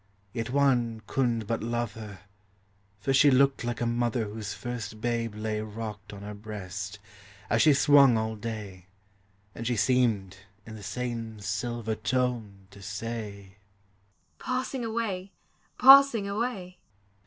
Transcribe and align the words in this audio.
Yet 0.33 0.49
one 0.49 1.01
^couldn't 1.01 1.45
but 1.45 1.61
love 1.61 1.91
her, 1.93 2.21
For 2.99 3.13
she 3.13 3.29
looked 3.29 3.63
like 3.63 3.81
a 3.81 3.85
mother 3.85 4.25
whose 4.25 4.51
first 4.55 4.99
babe 4.99 5.35
lay 5.35 5.61
Rocked 5.61 6.11
on 6.11 6.23
her 6.23 6.33
breast, 6.33 6.97
as 7.51 7.61
she 7.61 7.75
swung 7.75 8.17
all 8.17 8.35
day; 8.35 8.87
And 9.53 9.67
she 9.67 9.75
seemed, 9.75 10.37
in 10.65 10.73
the 10.75 10.81
same 10.81 11.39
silver 11.39 11.93
tone, 11.93 12.65
to 12.71 12.81
say," 12.81 13.57
Passing 14.39 14.83
away 14.83 15.33